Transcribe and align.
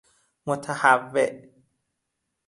متهوع 0.45 1.41